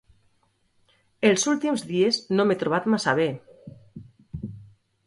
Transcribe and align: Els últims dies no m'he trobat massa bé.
Els 1.29 1.45
últims 1.53 1.85
dies 1.91 2.19
no 2.35 2.47
m'he 2.49 2.59
trobat 2.65 2.89
massa 2.95 3.17
bé. 3.21 3.31